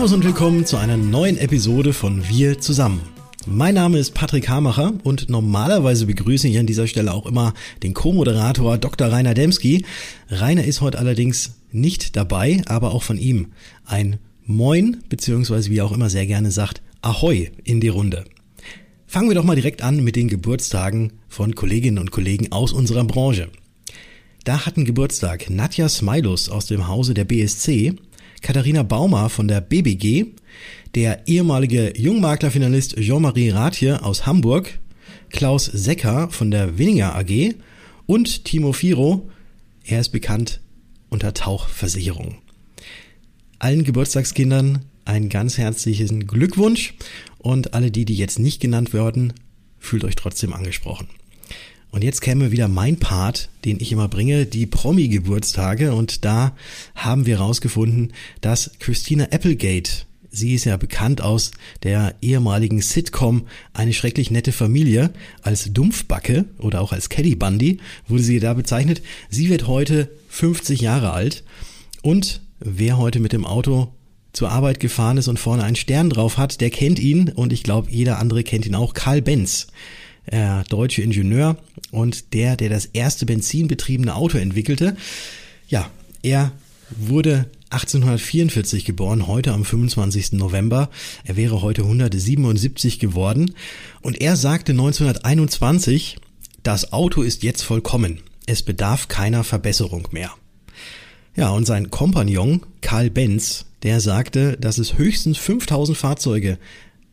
Servus 0.00 0.14
und 0.14 0.24
willkommen 0.24 0.64
zu 0.64 0.78
einer 0.78 0.96
neuen 0.96 1.36
Episode 1.36 1.92
von 1.92 2.26
Wir 2.26 2.58
zusammen. 2.58 3.02
Mein 3.46 3.74
Name 3.74 3.98
ist 3.98 4.14
Patrick 4.14 4.48
Hamacher 4.48 4.94
und 5.04 5.28
normalerweise 5.28 6.06
begrüße 6.06 6.48
ich 6.48 6.58
an 6.58 6.64
dieser 6.64 6.86
Stelle 6.86 7.12
auch 7.12 7.26
immer 7.26 7.52
den 7.82 7.92
Co-Moderator 7.92 8.78
Dr. 8.78 9.08
Rainer 9.08 9.34
Demski. 9.34 9.84
Rainer 10.30 10.64
ist 10.64 10.80
heute 10.80 10.98
allerdings 10.98 11.56
nicht 11.70 12.16
dabei, 12.16 12.62
aber 12.64 12.94
auch 12.94 13.02
von 13.02 13.18
ihm 13.18 13.48
ein 13.84 14.16
Moin, 14.46 15.02
beziehungsweise 15.10 15.68
wie 15.68 15.76
er 15.76 15.84
auch 15.84 15.92
immer 15.92 16.08
sehr 16.08 16.24
gerne 16.24 16.50
sagt, 16.50 16.80
Ahoi 17.02 17.50
in 17.64 17.82
die 17.82 17.88
Runde. 17.88 18.24
Fangen 19.06 19.28
wir 19.28 19.34
doch 19.34 19.44
mal 19.44 19.54
direkt 19.54 19.82
an 19.82 20.02
mit 20.02 20.16
den 20.16 20.28
Geburtstagen 20.28 21.12
von 21.28 21.54
Kolleginnen 21.54 21.98
und 21.98 22.10
Kollegen 22.10 22.52
aus 22.52 22.72
unserer 22.72 23.04
Branche. 23.04 23.50
Da 24.44 24.64
hatten 24.64 24.86
Geburtstag 24.86 25.50
Nadja 25.50 25.90
Smilus 25.90 26.48
aus 26.48 26.64
dem 26.64 26.88
Hause 26.88 27.12
der 27.12 27.26
BSC, 27.26 27.96
Katharina 28.40 28.82
Baumer 28.82 29.28
von 29.28 29.48
der 29.48 29.60
BBG, 29.60 30.26
der 30.94 31.26
ehemalige 31.28 31.92
Jungmaklerfinalist 31.96 32.96
Jean-Marie 32.96 33.50
Rathje 33.50 34.02
aus 34.02 34.26
Hamburg, 34.26 34.78
Klaus 35.30 35.66
Secker 35.66 36.30
von 36.30 36.50
der 36.50 36.78
Winninger 36.78 37.14
AG 37.14 37.54
und 38.06 38.44
Timo 38.44 38.72
Firo, 38.72 39.30
er 39.84 40.00
ist 40.00 40.10
bekannt 40.10 40.60
unter 41.08 41.34
Tauchversicherung. 41.34 42.38
Allen 43.58 43.84
Geburtstagskindern 43.84 44.84
einen 45.04 45.28
ganz 45.28 45.58
herzlichen 45.58 46.26
Glückwunsch. 46.26 46.94
Und 47.38 47.74
alle 47.74 47.90
die, 47.90 48.04
die 48.04 48.16
jetzt 48.16 48.38
nicht 48.38 48.60
genannt 48.60 48.92
werden, 48.92 49.32
fühlt 49.78 50.04
euch 50.04 50.16
trotzdem 50.16 50.52
angesprochen. 50.52 51.08
Und 51.90 52.04
jetzt 52.04 52.20
käme 52.20 52.52
wieder 52.52 52.68
mein 52.68 52.96
Part, 52.96 53.48
den 53.64 53.80
ich 53.80 53.90
immer 53.90 54.08
bringe, 54.08 54.46
die 54.46 54.66
Promi-Geburtstage. 54.66 55.92
Und 55.92 56.24
da 56.24 56.54
haben 56.94 57.26
wir 57.26 57.38
herausgefunden, 57.38 58.12
dass 58.40 58.70
Christina 58.78 59.24
Applegate, 59.24 60.06
sie 60.30 60.54
ist 60.54 60.64
ja 60.64 60.76
bekannt 60.76 61.20
aus 61.20 61.50
der 61.82 62.14
ehemaligen 62.22 62.80
Sitcom 62.80 63.48
Eine 63.72 63.92
schrecklich 63.92 64.30
nette 64.30 64.52
Familie, 64.52 65.10
als 65.42 65.72
Dumpfbacke 65.72 66.44
oder 66.58 66.80
auch 66.80 66.92
als 66.92 67.08
Caddy 67.08 67.34
Bundy 67.34 67.78
wurde 68.06 68.22
sie 68.22 68.38
da 68.38 68.54
bezeichnet. 68.54 69.02
Sie 69.28 69.48
wird 69.48 69.66
heute 69.66 70.10
50 70.28 70.80
Jahre 70.80 71.12
alt. 71.12 71.42
Und 72.02 72.40
wer 72.60 72.98
heute 72.98 73.18
mit 73.18 73.32
dem 73.32 73.44
Auto 73.44 73.92
zur 74.32 74.50
Arbeit 74.50 74.78
gefahren 74.78 75.16
ist 75.16 75.26
und 75.26 75.40
vorne 75.40 75.64
einen 75.64 75.74
Stern 75.74 76.08
drauf 76.08 76.38
hat, 76.38 76.60
der 76.60 76.70
kennt 76.70 77.00
ihn 77.00 77.30
und 77.30 77.52
ich 77.52 77.64
glaube, 77.64 77.90
jeder 77.90 78.20
andere 78.20 78.44
kennt 78.44 78.64
ihn 78.64 78.76
auch. 78.76 78.94
Karl 78.94 79.22
Benz 79.22 79.66
äh, 80.26 80.62
deutsche 80.68 81.02
Ingenieur 81.02 81.56
und 81.90 82.34
der, 82.34 82.56
der 82.56 82.68
das 82.68 82.86
erste 82.86 83.26
benzinbetriebene 83.26 84.14
Auto 84.14 84.38
entwickelte. 84.38 84.96
Ja, 85.68 85.90
er 86.22 86.52
wurde 86.90 87.46
1844 87.70 88.84
geboren, 88.84 89.28
heute 89.28 89.52
am 89.52 89.64
25. 89.64 90.32
November. 90.32 90.90
Er 91.24 91.36
wäre 91.36 91.62
heute 91.62 91.82
177 91.82 92.98
geworden. 92.98 93.54
Und 94.00 94.20
er 94.20 94.36
sagte 94.36 94.72
1921, 94.72 96.18
das 96.62 96.92
Auto 96.92 97.22
ist 97.22 97.44
jetzt 97.44 97.62
vollkommen. 97.62 98.20
Es 98.46 98.62
bedarf 98.62 99.06
keiner 99.06 99.44
Verbesserung 99.44 100.08
mehr. 100.10 100.32
Ja, 101.36 101.50
und 101.50 101.64
sein 101.64 101.90
Kompagnon 101.90 102.66
Karl 102.80 103.08
Benz, 103.08 103.66
der 103.84 104.00
sagte, 104.00 104.56
dass 104.56 104.78
es 104.78 104.98
höchstens 104.98 105.38
5000 105.38 105.96
Fahrzeuge 105.96 106.58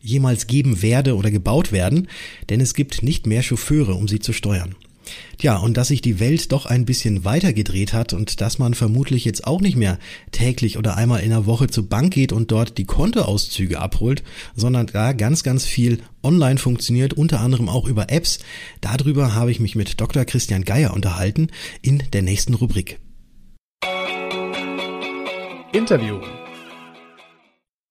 jemals 0.00 0.46
geben 0.46 0.82
werde 0.82 1.16
oder 1.16 1.30
gebaut 1.30 1.72
werden, 1.72 2.08
denn 2.48 2.60
es 2.60 2.74
gibt 2.74 3.02
nicht 3.02 3.26
mehr 3.26 3.42
Chauffeure, 3.42 3.94
um 3.94 4.08
sie 4.08 4.20
zu 4.20 4.32
steuern. 4.32 4.74
Tja, 5.38 5.56
und 5.56 5.76
dass 5.76 5.88
sich 5.88 6.00
die 6.00 6.20
Welt 6.20 6.52
doch 6.52 6.66
ein 6.66 6.84
bisschen 6.84 7.24
weiter 7.24 7.52
gedreht 7.52 7.92
hat 7.92 8.12
und 8.12 8.40
dass 8.40 8.58
man 8.58 8.74
vermutlich 8.74 9.24
jetzt 9.24 9.46
auch 9.46 9.60
nicht 9.60 9.76
mehr 9.76 9.98
täglich 10.32 10.78
oder 10.78 10.96
einmal 10.96 11.20
in 11.20 11.30
der 11.30 11.46
Woche 11.46 11.68
zur 11.68 11.88
Bank 11.88 12.12
geht 12.12 12.32
und 12.32 12.50
dort 12.50 12.78
die 12.78 12.84
Kontoauszüge 12.84 13.78
abholt, 13.78 14.22
sondern 14.54 14.86
da 14.86 15.12
ganz, 15.12 15.42
ganz 15.42 15.64
viel 15.64 16.00
online 16.22 16.58
funktioniert, 16.58 17.14
unter 17.14 17.40
anderem 17.40 17.68
auch 17.68 17.86
über 17.86 18.10
Apps. 18.10 18.40
Darüber 18.80 19.34
habe 19.34 19.50
ich 19.50 19.60
mich 19.60 19.74
mit 19.74 20.00
Dr. 20.00 20.24
Christian 20.24 20.64
Geier 20.64 20.92
unterhalten 20.92 21.48
in 21.82 22.02
der 22.12 22.22
nächsten 22.22 22.54
Rubrik. 22.54 22.98
Interview. 25.72 26.20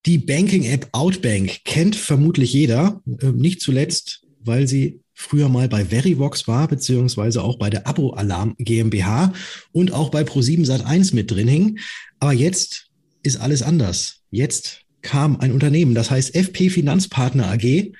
Die 0.07 0.17
Banking-App 0.17 0.87
Outbank 0.93 1.65
kennt 1.65 1.97
vermutlich 1.97 2.53
jeder, 2.53 3.01
äh, 3.19 3.25
nicht 3.33 3.59
zuletzt, 3.59 4.21
weil 4.39 4.65
sie 4.65 5.01
früher 5.13 5.49
mal 5.49 5.67
bei 5.67 5.83
Verivox 5.83 6.47
war, 6.47 6.69
beziehungsweise 6.69 7.43
auch 7.43 7.57
bei 7.57 7.69
der 7.69 7.87
Abo-Alarm 7.87 8.55
GmbH 8.57 9.33
und 9.73 9.91
auch 9.91 10.09
bei 10.09 10.21
Pro7 10.21 10.65
Sat1 10.65 11.13
mit 11.13 11.29
drin 11.29 11.49
hing. 11.49 11.79
Aber 12.21 12.31
jetzt 12.31 12.87
ist 13.21 13.35
alles 13.35 13.61
anders. 13.61 14.21
Jetzt 14.31 14.83
kam 15.01 15.41
ein 15.41 15.51
Unternehmen, 15.51 15.93
das 15.93 16.09
heißt 16.09 16.35
FP 16.35 16.69
Finanzpartner 16.69 17.51
AG, 17.51 17.91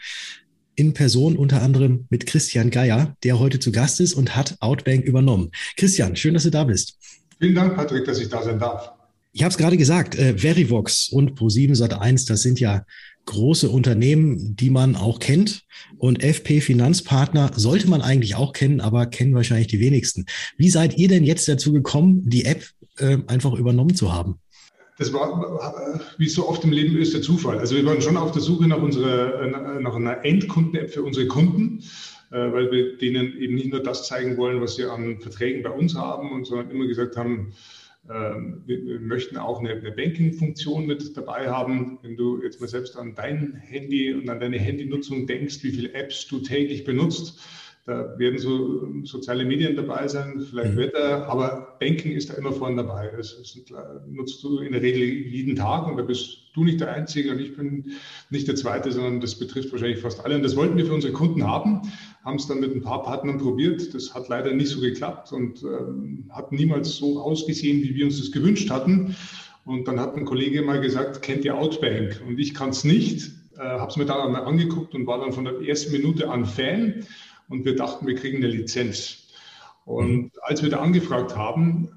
in 0.75 0.94
Person 0.94 1.35
unter 1.35 1.62
anderem 1.62 2.06
mit 2.09 2.25
Christian 2.25 2.69
Geier, 2.69 3.18
der 3.25 3.38
heute 3.38 3.59
zu 3.59 3.74
Gast 3.74 4.00
ist 4.00 4.13
und 4.13 4.34
hat 4.34 4.56
Outbank 4.62 5.03
übernommen. 5.03 5.51
Christian, 5.75 6.16
schön, 6.16 6.35
dass 6.35 6.44
du 6.44 6.51
da 6.51 6.63
bist. 6.63 6.97
Vielen 7.38 7.56
Dank, 7.56 7.75
Patrick, 7.75 8.06
dass 8.06 8.19
ich 8.19 8.29
da 8.29 8.41
sein 8.41 8.59
darf. 8.59 8.96
Ich 9.37 9.43
habe 9.43 9.51
es 9.51 9.57
gerade 9.59 9.77
gesagt, 9.77 10.17
äh, 10.17 10.35
Verivox 10.35 11.09
und 11.09 11.39
Pro7 11.39 11.75
Sat1, 11.75 12.27
das 12.27 12.41
sind 12.41 12.59
ja 12.59 12.83
große 13.27 13.69
Unternehmen, 13.69 14.55
die 14.55 14.71
man 14.71 14.95
auch 14.95 15.19
kennt. 15.19 15.61
Und 15.99 16.23
FP 16.23 16.59
Finanzpartner 16.59 17.51
sollte 17.55 17.87
man 17.87 18.01
eigentlich 18.01 18.33
auch 18.33 18.51
kennen, 18.51 18.81
aber 18.81 19.05
kennen 19.05 19.35
wahrscheinlich 19.35 19.67
die 19.67 19.79
wenigsten. 19.79 20.25
Wie 20.57 20.71
seid 20.71 20.97
ihr 20.97 21.07
denn 21.07 21.23
jetzt 21.23 21.47
dazu 21.47 21.71
gekommen, 21.71 22.27
die 22.27 22.45
App 22.45 22.63
äh, 22.97 23.19
einfach 23.27 23.53
übernommen 23.53 23.93
zu 23.93 24.11
haben? 24.11 24.39
Das 24.97 25.13
war, 25.13 26.01
wie 26.17 26.29
so 26.29 26.49
oft 26.49 26.63
im 26.63 26.71
Leben 26.71 26.97
ist, 26.97 27.13
der 27.13 27.21
Zufall. 27.21 27.59
Also 27.59 27.75
wir 27.75 27.85
waren 27.85 28.01
schon 28.01 28.17
auf 28.17 28.31
der 28.31 28.41
Suche 28.41 28.67
nach, 28.67 28.81
unserer, 28.81 29.79
nach 29.79 29.93
einer 29.93 30.25
Endkunden-App 30.25 30.89
für 30.89 31.03
unsere 31.03 31.27
Kunden, 31.27 31.83
äh, 32.31 32.37
weil 32.37 32.71
wir 32.71 32.97
denen 32.97 33.37
eben 33.39 33.53
nicht 33.53 33.69
nur 33.69 33.83
das 33.83 34.07
zeigen 34.07 34.35
wollen, 34.35 34.61
was 34.61 34.77
sie 34.77 34.85
an 34.85 35.19
Verträgen 35.19 35.61
bei 35.61 35.69
uns 35.69 35.93
haben, 35.93 36.43
sondern 36.43 36.71
immer 36.71 36.87
gesagt 36.87 37.15
haben, 37.17 37.53
wir 38.07 39.00
möchten 39.00 39.38
auch 39.38 39.59
eine, 39.59 39.72
eine 39.72 39.91
Banking-Funktion 39.91 40.85
mit 40.85 41.16
dabei 41.18 41.50
haben. 41.50 42.00
Wenn 42.01 42.16
du 42.16 42.41
jetzt 42.41 42.62
mal 42.62 42.68
selbst 42.68 42.95
an 42.97 43.16
dein 43.16 43.53
Handy 43.56 44.13
und 44.13 44.29
an 44.29 44.40
deine 44.40 44.57
Handynutzung 44.57 45.28
denkst, 45.28 45.63
wie 45.63 45.72
viele 45.72 45.94
Apps 45.94 46.28
du 46.28 46.40
täglich 46.40 46.85
benutzt, 46.85 47.40
da 47.87 48.19
werden 48.19 48.37
so 48.37 48.83
ähm, 48.83 49.05
soziale 49.05 49.45
Medien 49.45 49.77
dabei 49.77 50.09
sein, 50.09 50.41
vielleicht 50.41 50.73
mhm. 50.73 50.77
Wetter, 50.77 51.25
aber 51.29 51.77
Banking 51.79 52.11
ist 52.11 52.29
da 52.29 52.33
immer 52.33 52.51
vorne 52.51 52.83
dabei. 52.83 53.09
Das, 53.15 53.37
das 53.37 53.57
nutzt 54.05 54.43
du 54.43 54.59
in 54.59 54.73
der 54.73 54.81
Regel 54.81 55.03
jeden 55.03 55.55
Tag 55.55 55.87
und 55.87 55.95
da 55.95 56.03
bist 56.03 56.37
du 56.53 56.65
nicht 56.65 56.81
der 56.81 56.93
Einzige 56.93 57.31
und 57.31 57.39
ich 57.39 57.55
bin 57.55 57.93
nicht 58.29 58.45
der 58.45 58.57
Zweite, 58.57 58.91
sondern 58.91 59.21
das 59.21 59.35
betrifft 59.35 59.71
wahrscheinlich 59.71 59.99
fast 59.99 60.23
alle. 60.25 60.35
Und 60.35 60.43
das 60.43 60.57
wollten 60.57 60.75
wir 60.75 60.85
für 60.85 60.93
unsere 60.93 61.13
Kunden 61.13 61.47
haben, 61.47 61.81
haben 62.25 62.35
es 62.35 62.45
dann 62.45 62.59
mit 62.59 62.75
ein 62.75 62.81
paar 62.81 63.03
Partnern 63.03 63.37
probiert. 63.37 63.93
Das 63.93 64.13
hat 64.13 64.27
leider 64.27 64.51
nicht 64.51 64.67
so 64.67 64.81
geklappt 64.81 65.31
und 65.31 65.63
ähm, 65.63 66.29
hat 66.29 66.51
niemals 66.51 66.97
so 66.97 67.21
ausgesehen, 67.21 67.81
wie 67.83 67.95
wir 67.95 68.03
uns 68.03 68.19
das 68.19 68.33
gewünscht 68.33 68.69
hatten. 68.69 69.15
Und 69.63 69.87
dann 69.87 69.97
hat 69.97 70.17
ein 70.17 70.25
Kollege 70.25 70.61
mal 70.61 70.81
gesagt, 70.81 71.21
kennt 71.21 71.45
ihr 71.45 71.55
Outbank? 71.55 72.21
Und 72.27 72.37
ich 72.37 72.53
kann 72.53 72.71
es 72.71 72.83
nicht, 72.83 73.31
äh, 73.57 73.61
habe 73.61 73.89
es 73.89 73.95
mir 73.95 74.05
dann 74.05 74.19
einmal 74.19 74.43
angeguckt 74.43 74.93
und 74.93 75.07
war 75.07 75.21
dann 75.21 75.31
von 75.31 75.45
der 75.45 75.61
ersten 75.61 75.93
Minute 75.93 76.29
an 76.29 76.45
Fan 76.45 77.05
und 77.49 77.65
wir 77.65 77.75
dachten, 77.75 78.07
wir 78.07 78.15
kriegen 78.15 78.37
eine 78.37 78.47
Lizenz. 78.47 79.27
Und 79.85 80.11
mhm. 80.11 80.31
als 80.41 80.63
wir 80.63 80.69
da 80.69 80.79
angefragt 80.79 81.35
haben, 81.35 81.89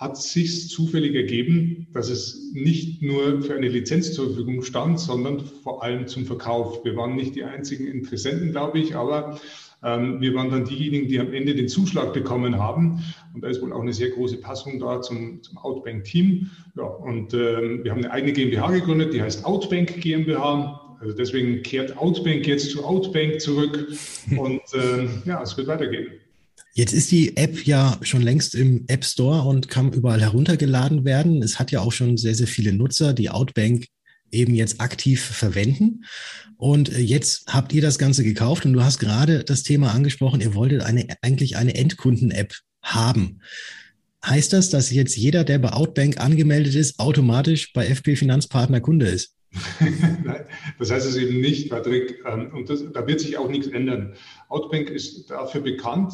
hat 0.00 0.16
sich 0.16 0.70
zufällig 0.70 1.14
ergeben, 1.14 1.86
dass 1.92 2.08
es 2.08 2.52
nicht 2.54 3.02
nur 3.02 3.42
für 3.42 3.54
eine 3.54 3.68
Lizenz 3.68 4.14
zur 4.14 4.28
Verfügung 4.28 4.62
stand, 4.62 4.98
sondern 4.98 5.40
vor 5.40 5.82
allem 5.82 6.06
zum 6.06 6.24
Verkauf. 6.24 6.84
Wir 6.84 6.96
waren 6.96 7.16
nicht 7.16 7.34
die 7.34 7.44
einzigen 7.44 7.86
Interessenten, 7.86 8.50
glaube 8.50 8.78
ich, 8.78 8.96
aber 8.96 9.38
ähm, 9.82 10.20
wir 10.20 10.34
waren 10.34 10.50
dann 10.50 10.64
diejenigen, 10.64 11.08
die 11.08 11.18
am 11.20 11.32
Ende 11.32 11.54
den 11.54 11.68
Zuschlag 11.68 12.14
bekommen 12.14 12.58
haben. 12.58 13.02
Und 13.34 13.42
da 13.42 13.48
ist 13.48 13.60
wohl 13.60 13.72
auch 13.74 13.82
eine 13.82 13.92
sehr 13.92 14.10
große 14.10 14.38
Passung 14.38 14.78
da 14.78 15.02
zum, 15.02 15.42
zum 15.42 15.58
Outbank-Team. 15.58 16.50
Ja, 16.76 16.84
und 16.84 17.34
ähm, 17.34 17.84
wir 17.84 17.90
haben 17.90 17.98
eine 17.98 18.10
eigene 18.10 18.32
GmbH 18.32 18.70
gegründet, 18.70 19.12
die 19.12 19.22
heißt 19.22 19.44
Outbank 19.44 20.00
GmbH. 20.00 20.79
Also 21.00 21.14
deswegen 21.14 21.62
kehrt 21.62 21.96
Outbank 21.96 22.46
jetzt 22.46 22.70
zu 22.70 22.84
Outbank 22.84 23.40
zurück 23.40 23.88
und 24.36 24.60
äh, 24.74 25.08
ja, 25.24 25.42
es 25.42 25.56
wird 25.56 25.66
weitergehen. 25.66 26.08
Jetzt 26.74 26.92
ist 26.92 27.10
die 27.10 27.36
App 27.36 27.66
ja 27.66 27.98
schon 28.02 28.22
längst 28.22 28.54
im 28.54 28.84
App 28.86 29.04
Store 29.04 29.42
und 29.42 29.68
kann 29.68 29.92
überall 29.92 30.20
heruntergeladen 30.20 31.04
werden. 31.04 31.42
Es 31.42 31.58
hat 31.58 31.72
ja 31.72 31.80
auch 31.80 31.90
schon 31.90 32.16
sehr, 32.16 32.34
sehr 32.34 32.46
viele 32.46 32.72
Nutzer, 32.72 33.12
die 33.12 33.30
Outbank 33.30 33.86
eben 34.30 34.54
jetzt 34.54 34.80
aktiv 34.80 35.22
verwenden. 35.22 36.04
Und 36.56 36.92
äh, 36.92 37.00
jetzt 37.00 37.46
habt 37.48 37.72
ihr 37.72 37.82
das 37.82 37.98
Ganze 37.98 38.22
gekauft 38.22 38.66
und 38.66 38.74
du 38.74 38.84
hast 38.84 38.98
gerade 38.98 39.42
das 39.42 39.62
Thema 39.62 39.92
angesprochen, 39.92 40.42
ihr 40.42 40.54
wolltet 40.54 40.82
eine, 40.82 41.06
eigentlich 41.22 41.56
eine 41.56 41.74
Endkunden-App 41.74 42.54
haben. 42.82 43.40
Heißt 44.24 44.52
das, 44.52 44.68
dass 44.68 44.90
jetzt 44.90 45.16
jeder, 45.16 45.44
der 45.44 45.58
bei 45.58 45.72
Outbank 45.72 46.20
angemeldet 46.20 46.74
ist, 46.74 46.98
automatisch 46.98 47.72
bei 47.72 47.86
FP 47.86 48.16
Finanzpartner 48.16 48.80
Kunde 48.80 49.06
ist? 49.06 49.34
das 50.78 50.90
heißt 50.90 51.06
es 51.06 51.16
eben 51.16 51.40
nicht, 51.40 51.70
Patrick. 51.70 52.22
Ähm, 52.26 52.50
und 52.54 52.70
das, 52.70 52.84
da 52.92 53.06
wird 53.06 53.20
sich 53.20 53.36
auch 53.36 53.48
nichts 53.48 53.66
ändern. 53.68 54.14
Outbank 54.48 54.90
ist 54.90 55.30
dafür 55.30 55.60
bekannt 55.60 56.12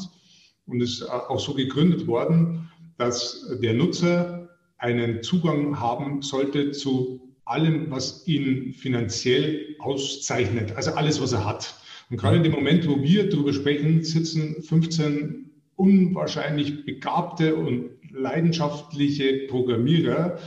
und 0.67 0.81
ist 0.81 1.03
auch 1.03 1.41
so 1.41 1.55
gegründet 1.55 2.07
worden, 2.07 2.71
dass 2.99 3.47
der 3.61 3.75
Nutzer 3.75 4.49
einen 4.79 5.23
Zugang 5.23 5.79
haben 5.79 6.23
sollte 6.23 6.73
zu 6.73 7.21
allem, 7.45 7.91
was 7.91 8.27
ihn 8.27 8.73
finanziell 8.73 9.77
auszeichnet, 9.79 10.75
also 10.77 10.93
alles, 10.93 11.21
was 11.21 11.33
er 11.33 11.45
hat. 11.45 11.77
Und 12.11 12.19
gerade 12.19 12.37
in 12.37 12.43
dem 12.43 12.53
Moment, 12.53 12.89
wo 12.89 13.03
wir 13.03 13.29
darüber 13.29 13.53
sprechen, 13.53 14.03
sitzen 14.03 14.63
15 14.63 15.51
unwahrscheinlich 15.77 16.85
begabte 16.85 17.55
und 17.55 17.91
leidenschaftliche 18.11 19.47
Programmierer 19.49 20.39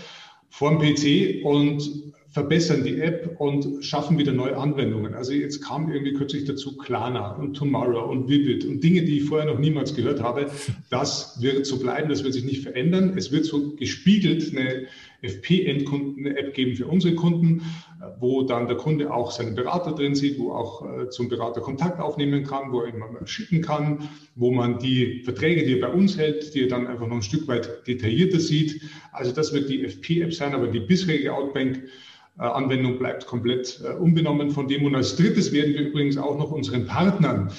vorm 0.49 0.79
PC 0.79 1.45
und 1.45 2.13
verbessern 2.39 2.85
die 2.85 3.01
App 3.01 3.35
und 3.37 3.83
schaffen 3.83 4.17
wieder 4.17 4.31
neue 4.31 4.55
Anwendungen. 4.55 5.13
Also 5.13 5.33
jetzt 5.33 5.61
kam 5.61 5.91
irgendwie 5.91 6.13
kürzlich 6.13 6.45
dazu 6.45 6.77
Klarna 6.77 7.35
und 7.35 7.53
Tomorrow 7.55 8.09
und 8.09 8.29
Vivid 8.29 8.63
und 8.63 8.81
Dinge, 8.81 9.03
die 9.03 9.17
ich 9.17 9.25
vorher 9.25 9.51
noch 9.51 9.59
niemals 9.59 9.93
gehört 9.93 10.23
habe. 10.23 10.49
Das 10.89 11.41
wird 11.41 11.65
so 11.65 11.79
bleiben, 11.79 12.07
das 12.07 12.23
wird 12.23 12.33
sich 12.33 12.45
nicht 12.45 12.63
verändern. 12.63 13.15
Es 13.17 13.33
wird 13.33 13.43
so 13.43 13.75
gespiegelt 13.75 14.55
eine 14.55 14.87
FP-Endkunden-App 15.21 16.53
geben 16.53 16.77
für 16.77 16.87
unsere 16.87 17.13
Kunden, 17.15 17.61
wo 18.21 18.43
dann 18.43 18.67
der 18.67 18.77
Kunde 18.77 19.13
auch 19.13 19.31
seinen 19.31 19.53
Berater 19.53 19.91
drin 19.91 20.15
sieht, 20.15 20.39
wo 20.39 20.53
auch 20.53 20.85
äh, 20.85 21.09
zum 21.09 21.27
Berater 21.27 21.59
Kontakt 21.59 21.99
aufnehmen 21.99 22.45
kann, 22.45 22.71
wo 22.71 22.83
er 22.83 22.97
mal 22.97 23.27
schicken 23.27 23.61
kann, 23.61 24.07
wo 24.35 24.51
man 24.51 24.79
die 24.79 25.23
Verträge, 25.25 25.65
die 25.65 25.73
er 25.77 25.87
bei 25.89 25.93
uns 25.93 26.17
hält, 26.17 26.55
die 26.55 26.61
er 26.61 26.67
dann 26.69 26.87
einfach 26.87 27.05
noch 27.05 27.17
ein 27.17 27.21
Stück 27.21 27.49
weit 27.49 27.85
detaillierter 27.85 28.39
sieht. 28.39 28.81
Also 29.11 29.33
das 29.33 29.51
wird 29.51 29.69
die 29.69 29.83
FP-App 29.83 30.33
sein, 30.33 30.53
aber 30.53 30.67
die 30.67 30.79
bisherige 30.79 31.33
Outbank 31.33 31.83
Anwendung 32.43 32.99
bleibt 32.99 33.25
komplett 33.25 33.81
äh, 33.83 33.93
unbenommen 33.93 34.51
von 34.51 34.67
dem. 34.67 34.85
Und 34.85 34.95
als 34.95 35.15
drittes 35.15 35.51
werden 35.51 35.73
wir 35.73 35.81
übrigens 35.81 36.17
auch 36.17 36.37
noch 36.37 36.51
unseren 36.51 36.85
Partnern 36.85 37.51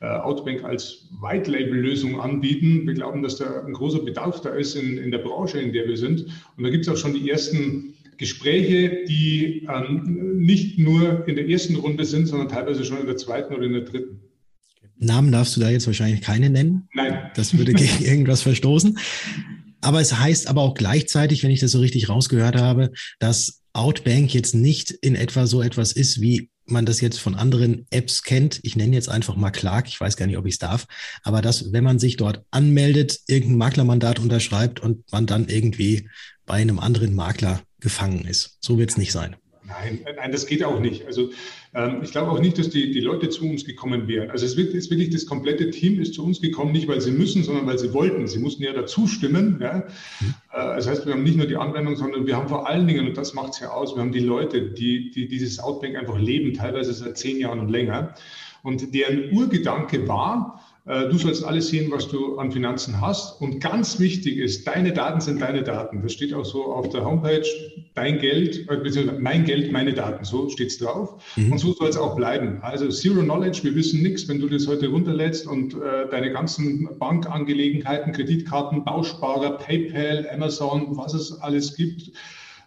äh, 0.00 0.06
Outbank 0.06 0.64
als 0.64 1.08
White-Label-Lösung 1.20 2.20
anbieten. 2.20 2.86
Wir 2.86 2.94
glauben, 2.94 3.22
dass 3.22 3.36
da 3.36 3.64
ein 3.66 3.72
großer 3.72 4.00
Bedarf 4.00 4.40
da 4.40 4.50
ist 4.50 4.76
in, 4.76 4.96
in 4.96 5.10
der 5.10 5.18
Branche, 5.18 5.60
in 5.60 5.72
der 5.72 5.88
wir 5.88 5.96
sind. 5.96 6.26
Und 6.56 6.64
da 6.64 6.70
gibt 6.70 6.86
es 6.86 6.92
auch 6.92 6.96
schon 6.96 7.14
die 7.14 7.28
ersten 7.28 7.94
Gespräche, 8.16 9.04
die 9.08 9.66
ähm, 9.68 10.38
nicht 10.38 10.78
nur 10.78 11.26
in 11.26 11.36
der 11.36 11.48
ersten 11.48 11.76
Runde 11.76 12.04
sind, 12.04 12.26
sondern 12.26 12.48
teilweise 12.48 12.84
schon 12.84 13.00
in 13.00 13.06
der 13.06 13.16
zweiten 13.16 13.54
oder 13.54 13.64
in 13.64 13.72
der 13.72 13.82
dritten. 13.82 14.20
Namen 14.98 15.30
darfst 15.30 15.56
du 15.56 15.60
da 15.60 15.70
jetzt 15.70 15.86
wahrscheinlich 15.86 16.20
keine 16.20 16.50
nennen. 16.50 16.88
Nein. 16.94 17.30
Das 17.34 17.56
würde 17.56 17.72
gegen 17.72 18.00
irgendwas 18.04 18.42
verstoßen. 18.42 18.98
Aber 19.80 20.00
es 20.00 20.18
heißt 20.18 20.48
aber 20.48 20.62
auch 20.62 20.74
gleichzeitig, 20.74 21.44
wenn 21.44 21.50
ich 21.50 21.60
das 21.60 21.70
so 21.70 21.78
richtig 21.78 22.08
rausgehört 22.08 22.56
habe, 22.56 22.90
dass 23.20 23.57
Outbank 23.72 24.34
jetzt 24.34 24.54
nicht 24.54 24.90
in 24.90 25.14
etwa 25.14 25.46
so 25.46 25.62
etwas 25.62 25.92
ist, 25.92 26.20
wie 26.20 26.50
man 26.70 26.86
das 26.86 27.00
jetzt 27.00 27.18
von 27.18 27.34
anderen 27.34 27.86
Apps 27.90 28.22
kennt. 28.22 28.60
Ich 28.62 28.76
nenne 28.76 28.94
jetzt 28.94 29.08
einfach 29.08 29.36
mal 29.36 29.50
Clark. 29.50 29.88
Ich 29.88 30.00
weiß 30.00 30.16
gar 30.16 30.26
nicht, 30.26 30.36
ob 30.36 30.46
ich 30.46 30.54
es 30.54 30.58
darf. 30.58 30.86
Aber 31.22 31.40
dass, 31.42 31.72
wenn 31.72 31.84
man 31.84 31.98
sich 31.98 32.16
dort 32.16 32.44
anmeldet, 32.50 33.20
irgendein 33.26 33.58
Maklermandat 33.58 34.18
unterschreibt 34.18 34.80
und 34.80 35.10
man 35.10 35.26
dann 35.26 35.48
irgendwie 35.48 36.08
bei 36.46 36.54
einem 36.54 36.78
anderen 36.78 37.14
Makler 37.14 37.62
gefangen 37.80 38.24
ist. 38.24 38.58
So 38.60 38.78
wird 38.78 38.90
es 38.90 38.96
nicht 38.96 39.12
sein. 39.12 39.36
Nein, 39.68 40.00
nein, 40.16 40.32
das 40.32 40.46
geht 40.46 40.64
auch 40.64 40.80
nicht. 40.80 41.06
Also 41.06 41.30
ähm, 41.74 42.00
ich 42.02 42.10
glaube 42.10 42.30
auch 42.30 42.40
nicht, 42.40 42.58
dass 42.58 42.70
die, 42.70 42.90
die 42.90 43.00
Leute 43.00 43.28
zu 43.28 43.44
uns 43.44 43.66
gekommen 43.66 44.08
wären. 44.08 44.30
Also 44.30 44.46
es 44.46 44.56
wird 44.56 44.72
ist 44.72 44.90
wirklich 44.90 45.10
das 45.10 45.26
komplette 45.26 45.70
Team 45.70 46.00
ist 46.00 46.14
zu 46.14 46.24
uns 46.24 46.40
gekommen, 46.40 46.72
nicht 46.72 46.88
weil 46.88 47.02
sie 47.02 47.10
müssen, 47.10 47.42
sondern 47.42 47.66
weil 47.66 47.78
sie 47.78 47.92
wollten. 47.92 48.26
Sie 48.26 48.38
mussten 48.38 48.62
ja 48.62 48.72
dazu 48.72 49.06
stimmen. 49.06 49.58
Ja? 49.60 49.84
Mhm. 50.20 50.34
Äh, 50.52 50.76
das 50.76 50.88
heißt, 50.88 51.06
wir 51.06 51.12
haben 51.12 51.22
nicht 51.22 51.36
nur 51.36 51.46
die 51.46 51.56
Anwendung, 51.56 51.96
sondern 51.96 52.26
wir 52.26 52.36
haben 52.36 52.48
vor 52.48 52.66
allen 52.66 52.86
Dingen, 52.86 53.08
und 53.08 53.16
das 53.18 53.34
macht 53.34 53.52
es 53.52 53.60
ja 53.60 53.70
aus, 53.70 53.94
wir 53.94 54.00
haben 54.00 54.12
die 54.12 54.20
Leute, 54.20 54.62
die, 54.62 55.10
die 55.10 55.28
dieses 55.28 55.58
Outbank 55.60 55.96
einfach 55.96 56.18
leben, 56.18 56.54
teilweise 56.54 56.94
seit 56.94 57.18
zehn 57.18 57.38
Jahren 57.38 57.60
und 57.60 57.68
länger. 57.68 58.14
Und 58.62 58.94
deren 58.94 59.32
Urgedanke 59.32 60.08
war, 60.08 60.62
du 60.88 61.18
sollst 61.18 61.44
alles 61.44 61.68
sehen, 61.68 61.90
was 61.90 62.08
du 62.08 62.38
an 62.38 62.50
Finanzen 62.50 63.00
hast. 63.00 63.40
Und 63.42 63.60
ganz 63.60 64.00
wichtig 64.00 64.38
ist, 64.38 64.66
deine 64.66 64.92
Daten 64.92 65.20
sind 65.20 65.40
deine 65.42 65.62
Daten. 65.62 66.02
Das 66.02 66.12
steht 66.12 66.32
auch 66.32 66.46
so 66.46 66.64
auf 66.64 66.88
der 66.88 67.04
Homepage. 67.04 67.44
Dein 67.94 68.18
Geld, 68.18 68.68
äh, 68.70 68.76
beziehungsweise 68.76 69.20
mein 69.20 69.44
Geld, 69.44 69.70
meine 69.70 69.92
Daten. 69.92 70.24
So 70.24 70.48
steht 70.48 70.68
es 70.68 70.78
drauf. 70.78 71.22
Mhm. 71.36 71.52
Und 71.52 71.58
so 71.58 71.74
soll 71.74 71.88
es 71.88 71.98
auch 71.98 72.16
bleiben. 72.16 72.58
Also 72.62 72.88
Zero 72.88 73.22
Knowledge, 73.22 73.60
wir 73.64 73.74
wissen 73.74 74.02
nichts. 74.02 74.26
Wenn 74.28 74.40
du 74.40 74.48
das 74.48 74.66
heute 74.66 74.88
runterlädst 74.88 75.46
und 75.46 75.74
äh, 75.74 76.08
deine 76.10 76.32
ganzen 76.32 76.88
Bankangelegenheiten, 76.98 78.12
Kreditkarten, 78.12 78.84
Bausparer, 78.84 79.58
PayPal, 79.58 80.26
Amazon, 80.32 80.96
was 80.96 81.12
es 81.12 81.38
alles 81.42 81.76
gibt, 81.76 82.12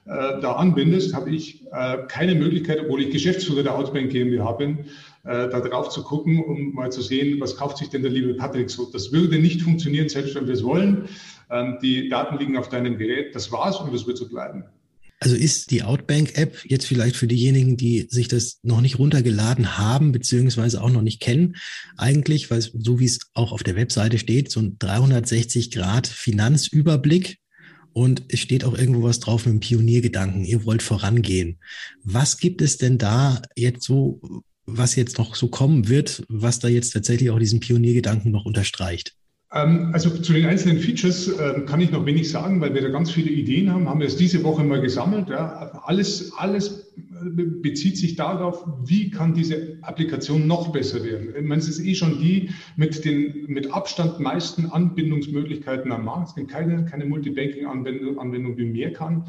äh, 0.06 0.42
da 0.42 0.54
anbindest, 0.54 1.14
habe 1.14 1.30
ich 1.30 1.64
äh, 1.72 1.98
keine 2.08 2.36
Möglichkeit, 2.36 2.80
obwohl 2.82 3.04
ich 3.04 3.12
Geschäftsführer 3.12 3.64
der 3.64 3.76
Outbank 3.76 4.12
GmbH 4.12 4.52
bin, 4.54 4.86
äh, 5.24 5.50
da 5.50 5.60
drauf 5.60 5.90
zu 5.90 6.04
gucken, 6.04 6.44
um 6.44 6.74
mal 6.74 6.92
zu 6.92 7.02
sehen, 7.02 7.40
was 7.40 7.56
kauft 7.56 7.78
sich 7.78 7.90
denn 7.90 8.02
der 8.02 8.12
liebe 8.12 8.34
Patrick 8.34 8.70
so. 8.70 8.90
Das 8.92 9.12
würde 9.12 9.40
nicht 9.40 9.62
funktionieren, 9.62 10.10
selbst 10.10 10.36
wenn 10.36 10.48
wir 10.48 10.54
es 10.54 10.64
wollen. 10.64 11.08
Ähm, 11.50 11.78
die 11.82 12.10
Daten 12.10 12.38
liegen 12.38 12.58
auf 12.58 12.70
deinem 12.70 12.98
Gerät, 12.98 13.36
das 13.36 13.52
war's 13.52 13.80
und 13.80 13.94
das 13.94 14.08
wird 14.08 14.18
so 14.18 14.28
bleiben. 14.28 14.64
Also 15.24 15.36
ist 15.36 15.70
die 15.70 15.84
Outbank-App 15.84 16.66
jetzt 16.66 16.88
vielleicht 16.88 17.16
für 17.16 17.28
diejenigen, 17.28 17.78
die 17.78 18.08
sich 18.10 18.28
das 18.28 18.60
noch 18.64 18.82
nicht 18.82 18.98
runtergeladen 18.98 19.78
haben, 19.78 20.12
beziehungsweise 20.12 20.82
auch 20.82 20.90
noch 20.90 21.04
nicht 21.04 21.20
kennen, 21.20 21.58
eigentlich, 21.96 22.50
weil 22.50 22.62
so 22.62 23.00
wie 23.00 23.06
es 23.06 23.20
auch 23.36 23.52
auf 23.52 23.62
der 23.62 23.76
Webseite 23.76 24.18
steht, 24.18 24.50
so 24.50 24.62
ein 24.62 24.78
360 24.80 25.70
Grad 25.70 26.08
Finanzüberblick 26.08 27.38
und 27.94 28.24
es 28.30 28.40
steht 28.40 28.64
auch 28.64 28.76
irgendwo 28.76 29.04
was 29.04 29.20
drauf 29.20 29.46
mit 29.46 29.54
dem 29.54 29.60
Pioniergedanken. 29.60 30.44
Ihr 30.44 30.66
wollt 30.66 30.82
vorangehen. 30.82 31.60
Was 32.04 32.38
gibt 32.38 32.64
es 32.64 32.78
denn 32.78 32.98
da 32.98 33.44
jetzt 33.56 33.84
so, 33.84 34.20
was 34.66 34.96
jetzt 34.96 35.18
noch 35.18 35.36
so 35.36 35.48
kommen 35.48 35.90
wird, 35.90 36.24
was 36.30 36.60
da 36.60 36.68
jetzt 36.68 36.92
tatsächlich 36.92 37.30
auch 37.30 37.40
diesen 37.40 37.60
Pioniergedanken 37.60 38.32
noch 38.32 38.46
unterstreicht? 38.46 39.16
Ähm, 39.54 39.90
also 39.94 40.10
zu 40.10 40.34
den 40.34 40.46
einzelnen 40.46 40.80
Features 40.80 41.28
ähm, 41.28 41.66
kann 41.66 41.82
ich 41.82 41.92
noch 41.92 42.06
wenig 42.06 42.30
sagen, 42.30 42.62
weil 42.62 42.74
wir 42.74 42.82
da 42.82 42.90
ganz 42.90 43.12
viele 43.12 43.30
Ideen 43.30 43.72
haben. 43.72 43.90
Haben 43.90 44.00
wir 44.00 44.08
es 44.08 44.16
diese 44.16 44.44
Woche 44.44 44.64
mal 44.64 44.82
gesammelt. 44.82 45.30
Alles, 45.32 46.32
alles 46.38 46.94
bezieht 47.24 47.98
sich 47.98 48.16
darauf, 48.16 48.66
wie 48.84 49.10
kann 49.10 49.34
diese 49.34 49.78
Applikation 49.82 50.48
noch 50.48 50.72
besser 50.72 51.04
werden. 51.04 51.34
Ich 51.38 51.44
meine, 51.44 51.62
es 51.62 51.68
ist 51.68 51.86
eh 51.86 51.96
schon 51.96 52.20
die 52.20 52.50
mit 52.78 53.04
den 53.04 53.46
mit 53.48 53.74
Abstand 53.74 54.20
meisten 54.20 54.68
Anbindungsmöglichkeiten 54.68 55.92
am 55.92 56.06
Markt. 56.06 56.30
Es 56.30 56.36
gibt 56.36 56.50
keine, 56.50 56.86
keine 56.86 57.06
Multibanking-Anwendung, 57.06 58.20
Anwendung, 58.20 58.56
die 58.56 58.66
mehr 58.66 58.94
kann. 58.94 59.26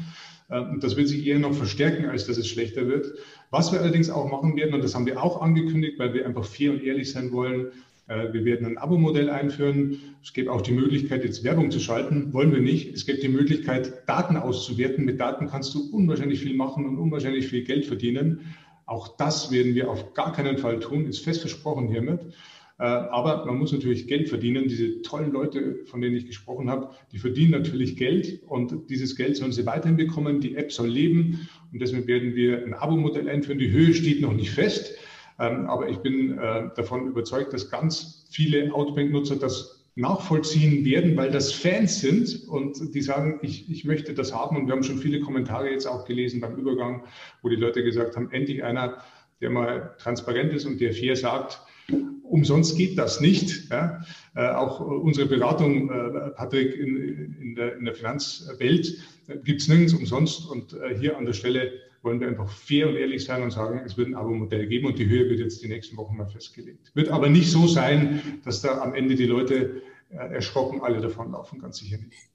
Ähm, 0.49 0.71
und 0.71 0.83
das 0.83 0.95
wird 0.95 1.09
sich 1.09 1.25
eher 1.25 1.39
noch 1.39 1.53
verstärken, 1.53 2.05
als 2.05 2.27
dass 2.27 2.37
es 2.37 2.47
schlechter 2.47 2.87
wird. 2.87 3.13
Was 3.53 3.71
wir 3.71 3.79
allerdings 3.79 4.09
auch 4.09 4.31
machen 4.31 4.55
werden, 4.55 4.73
und 4.73 4.83
das 4.83 4.95
haben 4.95 5.05
wir 5.05 5.21
auch 5.21 5.39
angekündigt, 5.39 5.99
weil 5.99 6.11
wir 6.15 6.25
einfach 6.25 6.43
fair 6.43 6.71
und 6.71 6.83
ehrlich 6.83 7.11
sein 7.11 7.31
wollen, 7.31 7.67
äh, 8.07 8.33
wir 8.33 8.45
werden 8.45 8.65
ein 8.65 8.79
Abo-Modell 8.79 9.29
einführen. 9.29 9.99
Es 10.23 10.33
gibt 10.33 10.49
auch 10.49 10.61
die 10.61 10.71
Möglichkeit, 10.71 11.23
jetzt 11.23 11.43
Werbung 11.43 11.69
zu 11.69 11.79
schalten. 11.79 12.33
Wollen 12.33 12.51
wir 12.51 12.61
nicht. 12.61 12.95
Es 12.95 13.05
gibt 13.05 13.21
die 13.21 13.29
Möglichkeit, 13.29 14.09
Daten 14.09 14.37
auszuwerten. 14.37 15.05
Mit 15.05 15.19
Daten 15.19 15.49
kannst 15.49 15.75
du 15.75 15.87
unwahrscheinlich 15.91 16.39
viel 16.39 16.55
machen 16.55 16.87
und 16.87 16.97
unwahrscheinlich 16.97 17.45
viel 17.45 17.63
Geld 17.63 17.85
verdienen. 17.85 18.39
Auch 18.87 19.17
das 19.17 19.51
werden 19.51 19.75
wir 19.75 19.91
auf 19.91 20.15
gar 20.15 20.33
keinen 20.33 20.57
Fall 20.57 20.79
tun, 20.79 21.05
ist 21.05 21.19
fest 21.19 21.41
versprochen 21.41 21.89
hiermit. 21.89 22.21
Äh, 22.79 22.83
aber 22.83 23.45
man 23.45 23.57
muss 23.57 23.71
natürlich 23.71 24.07
Geld 24.07 24.29
verdienen. 24.29 24.67
Diese 24.67 25.01
tollen 25.01 25.31
Leute, 25.31 25.85
von 25.85 26.01
denen 26.01 26.15
ich 26.15 26.25
gesprochen 26.25 26.69
habe, 26.69 26.89
die 27.11 27.19
verdienen 27.19 27.51
natürlich 27.51 27.97
Geld 27.97 28.41
und 28.47 28.89
dieses 28.89 29.15
Geld 29.15 29.37
sollen 29.37 29.51
sie 29.51 29.65
weiterhin 29.65 29.97
bekommen. 29.97 30.41
Die 30.41 30.55
App 30.55 30.71
soll 30.71 30.89
leben 30.89 31.47
und 31.71 31.81
deswegen 31.81 32.07
werden 32.07 32.35
wir 32.35 32.65
ein 32.65 32.73
Abo-Modell 32.73 33.29
einführen. 33.29 33.59
Die 33.59 33.71
Höhe 33.71 33.93
steht 33.93 34.21
noch 34.21 34.33
nicht 34.33 34.51
fest. 34.51 34.95
Ähm, 35.39 35.65
aber 35.67 35.89
ich 35.89 35.97
bin 35.97 36.37
äh, 36.37 36.69
davon 36.75 37.07
überzeugt, 37.07 37.53
dass 37.53 37.69
ganz 37.69 38.27
viele 38.31 38.73
Outbank-Nutzer 38.73 39.35
das 39.35 39.83
nachvollziehen 39.95 40.85
werden, 40.85 41.15
weil 41.15 41.29
das 41.29 41.51
Fans 41.51 42.01
sind 42.01 42.47
und 42.47 42.95
die 42.95 43.01
sagen, 43.01 43.39
ich, 43.43 43.69
ich 43.69 43.85
möchte 43.85 44.13
das 44.13 44.33
haben. 44.33 44.57
Und 44.57 44.67
wir 44.67 44.73
haben 44.73 44.83
schon 44.83 44.97
viele 44.97 45.19
Kommentare 45.19 45.69
jetzt 45.69 45.85
auch 45.85 46.05
gelesen 46.05 46.41
beim 46.41 46.55
Übergang, 46.55 47.03
wo 47.43 47.49
die 47.49 47.55
Leute 47.55 47.83
gesagt 47.83 48.15
haben, 48.15 48.31
endlich 48.31 48.63
einer, 48.63 48.97
der 49.41 49.51
mal 49.51 49.95
transparent 49.99 50.53
ist 50.53 50.65
und 50.65 50.81
der 50.81 50.93
fair 50.93 51.15
sagt, 51.15 51.61
umsonst 52.23 52.77
geht 52.77 52.97
das 52.97 53.21
nicht. 53.21 53.69
Ja? 53.69 54.01
Äh, 54.35 54.47
auch 54.49 54.79
unsere 54.79 55.27
Beratung, 55.27 55.89
äh, 55.89 56.29
Patrick, 56.31 56.75
in, 56.75 57.35
in, 57.39 57.55
der, 57.55 57.77
in 57.77 57.85
der 57.85 57.93
Finanzwelt 57.93 58.97
äh, 59.27 59.37
gibt 59.43 59.61
es 59.61 59.67
nirgends 59.67 59.93
umsonst. 59.93 60.49
Und 60.49 60.73
äh, 60.73 60.97
hier 60.97 61.17
an 61.17 61.25
der 61.25 61.33
Stelle 61.33 61.71
wollen 62.01 62.19
wir 62.19 62.27
einfach 62.27 62.49
fair 62.49 62.89
und 62.89 62.95
ehrlich 62.95 63.23
sein 63.23 63.43
und 63.43 63.51
sagen, 63.51 63.81
es 63.85 63.97
wird 63.97 64.09
ein 64.09 64.15
Abo-Modell 64.15 64.67
geben 64.67 64.87
und 64.87 64.99
die 64.99 65.07
Höhe 65.07 65.29
wird 65.29 65.39
jetzt 65.39 65.63
die 65.63 65.69
nächsten 65.69 65.95
Wochen 65.97 66.17
mal 66.17 66.27
festgelegt. 66.27 66.91
Wird 66.95 67.09
aber 67.09 67.29
nicht 67.29 67.49
so 67.49 67.67
sein, 67.67 68.21
dass 68.43 68.61
da 68.61 68.81
am 68.81 68.93
Ende 68.93 69.15
die 69.15 69.25
Leute 69.25 69.81
äh, 70.09 70.15
erschrocken 70.15 70.81
alle 70.81 70.99
davonlaufen, 70.99 71.59
ganz 71.59 71.77
sicher 71.77 71.97
nicht. 71.97 72.32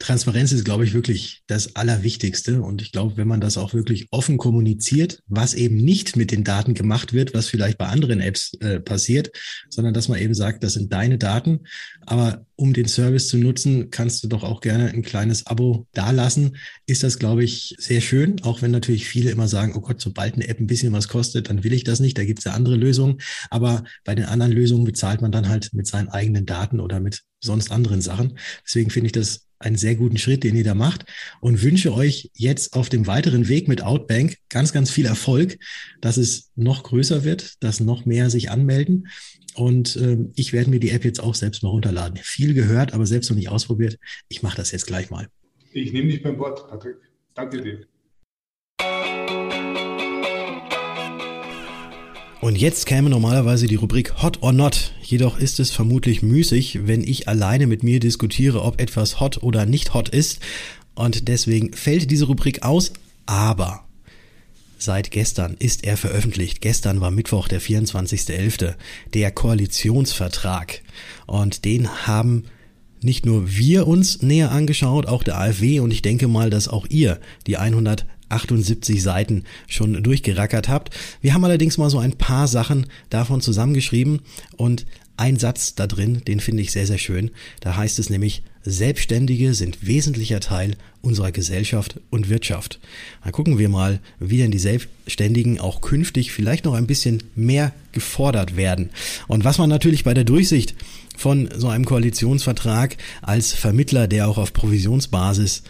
Transparenz 0.00 0.52
ist, 0.52 0.64
glaube 0.64 0.84
ich, 0.84 0.94
wirklich 0.94 1.42
das 1.48 1.74
Allerwichtigste. 1.74 2.62
Und 2.62 2.82
ich 2.82 2.92
glaube, 2.92 3.16
wenn 3.16 3.26
man 3.26 3.40
das 3.40 3.58
auch 3.58 3.74
wirklich 3.74 4.06
offen 4.12 4.38
kommuniziert, 4.38 5.22
was 5.26 5.54
eben 5.54 5.76
nicht 5.76 6.16
mit 6.16 6.30
den 6.30 6.44
Daten 6.44 6.74
gemacht 6.74 7.12
wird, 7.12 7.34
was 7.34 7.48
vielleicht 7.48 7.78
bei 7.78 7.86
anderen 7.86 8.20
Apps 8.20 8.54
äh, 8.60 8.78
passiert, 8.78 9.32
sondern 9.68 9.94
dass 9.94 10.08
man 10.08 10.20
eben 10.20 10.34
sagt, 10.34 10.62
das 10.62 10.74
sind 10.74 10.92
deine 10.92 11.18
Daten. 11.18 11.60
Aber 12.06 12.46
um 12.54 12.72
den 12.74 12.86
Service 12.86 13.28
zu 13.28 13.38
nutzen, 13.38 13.90
kannst 13.90 14.22
du 14.22 14.28
doch 14.28 14.44
auch 14.44 14.60
gerne 14.60 14.88
ein 14.88 15.02
kleines 15.02 15.46
Abo 15.46 15.88
dalassen. 15.92 16.56
Ist 16.86 17.02
das, 17.02 17.18
glaube 17.18 17.42
ich, 17.42 17.74
sehr 17.78 18.00
schön. 18.00 18.40
Auch 18.42 18.62
wenn 18.62 18.70
natürlich 18.70 19.06
viele 19.06 19.30
immer 19.32 19.48
sagen, 19.48 19.72
oh 19.74 19.80
Gott, 19.80 20.00
sobald 20.00 20.34
eine 20.34 20.46
App 20.46 20.60
ein 20.60 20.68
bisschen 20.68 20.92
was 20.92 21.08
kostet, 21.08 21.50
dann 21.50 21.64
will 21.64 21.72
ich 21.72 21.82
das 21.82 21.98
nicht. 21.98 22.16
Da 22.16 22.24
gibt 22.24 22.38
es 22.38 22.44
ja 22.44 22.52
andere 22.52 22.76
Lösungen. 22.76 23.18
Aber 23.50 23.82
bei 24.04 24.14
den 24.14 24.26
anderen 24.26 24.52
Lösungen 24.52 24.84
bezahlt 24.84 25.22
man 25.22 25.32
dann 25.32 25.48
halt 25.48 25.70
mit 25.72 25.88
seinen 25.88 26.08
eigenen 26.08 26.46
Daten 26.46 26.78
oder 26.78 27.00
mit 27.00 27.24
sonst 27.40 27.72
anderen 27.72 28.00
Sachen. 28.00 28.38
Deswegen 28.64 28.90
finde 28.90 29.06
ich 29.06 29.12
das 29.12 29.47
einen 29.58 29.76
sehr 29.76 29.94
guten 29.94 30.18
Schritt, 30.18 30.44
den 30.44 30.56
ihr 30.56 30.64
da 30.64 30.74
macht 30.74 31.04
und 31.40 31.62
wünsche 31.62 31.92
euch 31.92 32.30
jetzt 32.34 32.74
auf 32.74 32.88
dem 32.88 33.06
weiteren 33.06 33.48
Weg 33.48 33.68
mit 33.68 33.82
Outbank 33.82 34.36
ganz, 34.48 34.72
ganz 34.72 34.90
viel 34.90 35.06
Erfolg, 35.06 35.58
dass 36.00 36.16
es 36.16 36.50
noch 36.54 36.82
größer 36.82 37.24
wird, 37.24 37.62
dass 37.62 37.80
noch 37.80 38.04
mehr 38.04 38.30
sich 38.30 38.50
anmelden. 38.50 39.08
Und 39.54 39.96
äh, 39.96 40.18
ich 40.36 40.52
werde 40.52 40.70
mir 40.70 40.78
die 40.78 40.90
App 40.90 41.04
jetzt 41.04 41.20
auch 41.20 41.34
selbst 41.34 41.62
mal 41.62 41.70
runterladen. 41.70 42.18
Viel 42.22 42.54
gehört, 42.54 42.92
aber 42.92 43.06
selbst 43.06 43.28
noch 43.30 43.36
nicht 43.36 43.48
ausprobiert. 43.48 43.98
Ich 44.28 44.42
mache 44.42 44.56
das 44.56 44.70
jetzt 44.70 44.86
gleich 44.86 45.10
mal. 45.10 45.28
Ich 45.72 45.92
nehme 45.92 46.10
dich 46.10 46.22
beim 46.22 46.38
Wort, 46.38 46.68
Patrick. 46.68 46.96
Danke 47.34 47.60
dir. 47.62 47.97
Und 52.40 52.56
jetzt 52.56 52.86
käme 52.86 53.10
normalerweise 53.10 53.66
die 53.66 53.74
Rubrik 53.74 54.22
Hot 54.22 54.42
or 54.42 54.52
Not. 54.52 54.92
Jedoch 55.02 55.38
ist 55.38 55.58
es 55.58 55.72
vermutlich 55.72 56.22
müßig, 56.22 56.86
wenn 56.86 57.02
ich 57.02 57.26
alleine 57.26 57.66
mit 57.66 57.82
mir 57.82 57.98
diskutiere, 57.98 58.62
ob 58.62 58.80
etwas 58.80 59.18
hot 59.18 59.42
oder 59.42 59.66
nicht 59.66 59.92
hot 59.92 60.08
ist. 60.08 60.38
Und 60.94 61.26
deswegen 61.26 61.72
fällt 61.72 62.12
diese 62.12 62.26
Rubrik 62.26 62.62
aus. 62.62 62.92
Aber 63.26 63.84
seit 64.78 65.10
gestern 65.10 65.56
ist 65.58 65.82
er 65.84 65.96
veröffentlicht. 65.96 66.60
Gestern 66.60 67.00
war 67.00 67.10
Mittwoch, 67.10 67.48
der 67.48 67.60
24.11., 67.60 68.74
der 69.14 69.32
Koalitionsvertrag. 69.32 70.82
Und 71.26 71.64
den 71.64 72.06
haben 72.06 72.44
nicht 73.02 73.26
nur 73.26 73.50
wir 73.56 73.88
uns 73.88 74.22
näher 74.22 74.52
angeschaut, 74.52 75.06
auch 75.06 75.24
der 75.24 75.38
AfW 75.38 75.80
und 75.80 75.90
ich 75.90 76.02
denke 76.02 76.28
mal, 76.28 76.50
dass 76.50 76.68
auch 76.68 76.86
ihr 76.88 77.20
die 77.46 77.56
100 77.56 78.06
78 78.28 79.02
Seiten 79.02 79.44
schon 79.66 80.02
durchgerackert 80.02 80.68
habt. 80.68 80.94
Wir 81.20 81.34
haben 81.34 81.44
allerdings 81.44 81.78
mal 81.78 81.90
so 81.90 81.98
ein 81.98 82.12
paar 82.12 82.48
Sachen 82.48 82.86
davon 83.10 83.40
zusammengeschrieben 83.40 84.20
und 84.56 84.86
ein 85.16 85.36
Satz 85.36 85.74
da 85.74 85.86
drin, 85.86 86.22
den 86.26 86.38
finde 86.38 86.62
ich 86.62 86.70
sehr, 86.70 86.86
sehr 86.86 86.98
schön. 86.98 87.32
Da 87.60 87.76
heißt 87.76 87.98
es 87.98 88.08
nämlich, 88.08 88.42
Selbstständige 88.62 89.54
sind 89.54 89.86
wesentlicher 89.86 90.40
Teil 90.40 90.76
unserer 91.00 91.32
Gesellschaft 91.32 92.00
und 92.10 92.28
Wirtschaft. 92.28 92.78
Dann 93.22 93.32
gucken 93.32 93.58
wir 93.58 93.68
mal, 93.68 94.00
wie 94.20 94.36
denn 94.36 94.50
die 94.50 94.58
Selbstständigen 94.58 95.58
auch 95.58 95.80
künftig 95.80 96.32
vielleicht 96.32 96.64
noch 96.64 96.74
ein 96.74 96.86
bisschen 96.86 97.22
mehr 97.34 97.72
gefordert 97.92 98.56
werden. 98.56 98.90
Und 99.26 99.44
was 99.44 99.58
man 99.58 99.70
natürlich 99.70 100.04
bei 100.04 100.14
der 100.14 100.24
Durchsicht 100.24 100.74
von 101.16 101.48
so 101.56 101.68
einem 101.68 101.84
Koalitionsvertrag 101.84 102.96
als 103.22 103.52
Vermittler, 103.52 104.06
der 104.06 104.28
auch 104.28 104.38
auf 104.38 104.52
Provisionsbasis 104.52 105.62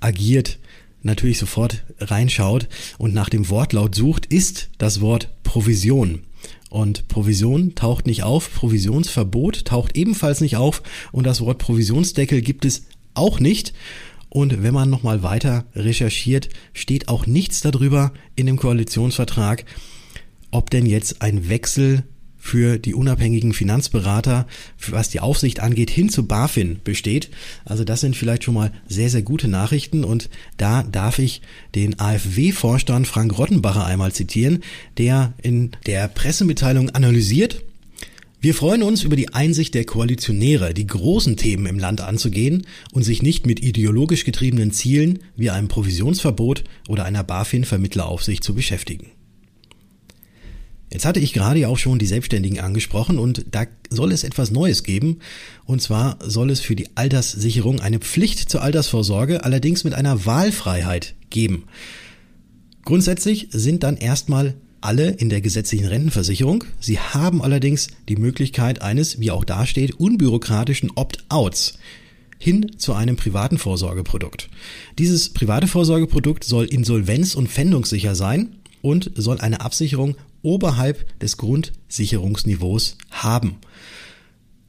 agiert, 0.00 0.58
natürlich 1.02 1.38
sofort 1.38 1.84
reinschaut 1.98 2.68
und 2.98 3.14
nach 3.14 3.28
dem 3.28 3.48
Wortlaut 3.48 3.94
sucht, 3.94 4.26
ist 4.26 4.70
das 4.78 5.00
Wort 5.00 5.30
Provision. 5.42 6.22
Und 6.70 7.08
Provision 7.08 7.74
taucht 7.74 8.06
nicht 8.06 8.22
auf, 8.22 8.52
Provisionsverbot 8.54 9.64
taucht 9.64 9.96
ebenfalls 9.96 10.40
nicht 10.40 10.56
auf 10.56 10.82
und 11.12 11.24
das 11.24 11.40
Wort 11.40 11.58
Provisionsdeckel 11.58 12.42
gibt 12.42 12.64
es 12.64 12.84
auch 13.14 13.40
nicht. 13.40 13.72
Und 14.28 14.62
wenn 14.62 14.74
man 14.74 14.90
nochmal 14.90 15.22
weiter 15.22 15.64
recherchiert, 15.74 16.50
steht 16.74 17.08
auch 17.08 17.26
nichts 17.26 17.60
darüber 17.60 18.12
in 18.36 18.46
dem 18.46 18.58
Koalitionsvertrag, 18.58 19.64
ob 20.50 20.68
denn 20.70 20.84
jetzt 20.84 21.22
ein 21.22 21.48
Wechsel 21.48 22.04
für 22.38 22.78
die 22.78 22.94
unabhängigen 22.94 23.52
Finanzberater, 23.52 24.46
was 24.90 25.10
die 25.10 25.20
Aufsicht 25.20 25.60
angeht, 25.60 25.90
hin 25.90 26.08
zu 26.08 26.26
BaFin 26.26 26.80
besteht. 26.82 27.30
Also 27.64 27.84
das 27.84 28.00
sind 28.00 28.16
vielleicht 28.16 28.44
schon 28.44 28.54
mal 28.54 28.72
sehr, 28.88 29.10
sehr 29.10 29.22
gute 29.22 29.48
Nachrichten 29.48 30.04
und 30.04 30.30
da 30.56 30.82
darf 30.82 31.18
ich 31.18 31.42
den 31.74 31.98
AfW-Vorstand 31.98 33.06
Frank 33.06 33.36
Rottenbacher 33.36 33.84
einmal 33.84 34.12
zitieren, 34.12 34.62
der 34.96 35.34
in 35.42 35.72
der 35.86 36.08
Pressemitteilung 36.08 36.90
analysiert, 36.90 37.62
wir 38.40 38.54
freuen 38.54 38.84
uns 38.84 39.02
über 39.02 39.16
die 39.16 39.34
Einsicht 39.34 39.74
der 39.74 39.84
Koalitionäre, 39.84 40.72
die 40.72 40.86
großen 40.86 41.36
Themen 41.36 41.66
im 41.66 41.80
Land 41.80 42.00
anzugehen 42.00 42.68
und 42.92 43.02
sich 43.02 43.20
nicht 43.20 43.46
mit 43.46 43.64
ideologisch 43.64 44.24
getriebenen 44.24 44.70
Zielen 44.70 45.18
wie 45.34 45.50
einem 45.50 45.66
Provisionsverbot 45.66 46.62
oder 46.86 47.04
einer 47.04 47.24
BaFin-Vermittleraufsicht 47.24 48.44
zu 48.44 48.54
beschäftigen. 48.54 49.10
Jetzt 50.90 51.04
hatte 51.04 51.20
ich 51.20 51.32
gerade 51.32 51.60
ja 51.60 51.68
auch 51.68 51.78
schon 51.78 51.98
die 51.98 52.06
Selbstständigen 52.06 52.60
angesprochen 52.60 53.18
und 53.18 53.44
da 53.50 53.64
soll 53.90 54.12
es 54.12 54.24
etwas 54.24 54.50
Neues 54.50 54.82
geben. 54.82 55.18
Und 55.64 55.82
zwar 55.82 56.18
soll 56.24 56.50
es 56.50 56.60
für 56.60 56.76
die 56.76 56.88
Alterssicherung 56.94 57.80
eine 57.80 57.98
Pflicht 57.98 58.48
zur 58.50 58.62
Altersvorsorge, 58.62 59.44
allerdings 59.44 59.84
mit 59.84 59.94
einer 59.94 60.24
Wahlfreiheit 60.24 61.14
geben. 61.30 61.64
Grundsätzlich 62.84 63.48
sind 63.50 63.82
dann 63.82 63.98
erstmal 63.98 64.54
alle 64.80 65.10
in 65.10 65.28
der 65.28 65.40
gesetzlichen 65.40 65.86
Rentenversicherung. 65.86 66.64
Sie 66.80 66.98
haben 66.98 67.42
allerdings 67.42 67.88
die 68.08 68.16
Möglichkeit 68.16 68.80
eines, 68.80 69.20
wie 69.20 69.30
auch 69.30 69.44
da 69.44 69.66
steht, 69.66 69.94
unbürokratischen 70.00 70.92
Opt-outs 70.94 71.74
hin 72.38 72.70
zu 72.78 72.94
einem 72.94 73.16
privaten 73.16 73.58
Vorsorgeprodukt. 73.58 74.48
Dieses 74.98 75.30
private 75.30 75.66
Vorsorgeprodukt 75.66 76.44
soll 76.44 76.66
insolvenz- 76.66 77.34
und 77.34 77.48
pfändungssicher 77.48 78.14
sein 78.14 78.54
und 78.80 79.10
soll 79.16 79.40
eine 79.40 79.60
Absicherung 79.60 80.16
oberhalb 80.48 81.18
des 81.20 81.36
Grundsicherungsniveaus 81.36 82.96
haben. 83.10 83.58